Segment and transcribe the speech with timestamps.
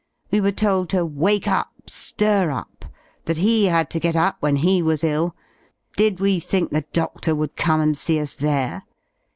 [0.31, 2.85] We were told to vjake tip, ftir up;
[3.25, 5.35] that he had to get up when he was ill.
[5.95, 8.81] Did ive thmk the dodor would come and see ui there?